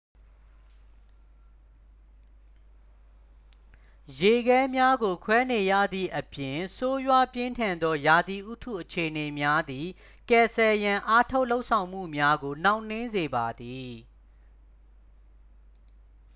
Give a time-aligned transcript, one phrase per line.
[4.21, 9.87] ရေခဲများကိုခွဲနေရသည့်အပြင် ဆိုးရွားပြင်းထန်သောရာသီဥတုအခြေအနေများသည်
[10.29, 13.91] ကယ်ဆယ်ရန်အားထုတ်လုပ်ဆောင်မှုများကို နှောင့်နှေးစေပါသည်